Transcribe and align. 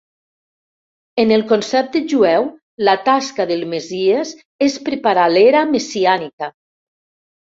En 1.23 1.33
el 1.33 1.41
concepte 1.49 1.99
jueu, 2.13 2.47
la 2.89 2.95
tasca 3.09 3.45
del 3.51 3.65
Messies 3.73 4.31
és 4.69 4.79
preparar 4.89 5.27
l'era 5.35 5.63
messiànica. 5.75 6.51